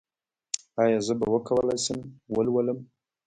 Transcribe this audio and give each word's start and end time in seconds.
ایا 0.81 0.99
زه 1.07 1.13
به 1.19 1.25
وکولی 1.33 1.77
شم 1.85 1.99
ولولم؟ 2.35 2.79